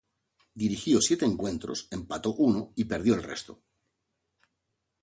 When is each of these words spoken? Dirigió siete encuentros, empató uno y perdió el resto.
Dirigió 0.55 0.99
siete 0.99 1.25
encuentros, 1.27 1.87
empató 1.91 2.33
uno 2.33 2.73
y 2.75 2.85
perdió 2.85 3.13
el 3.13 3.21
resto. 3.21 3.61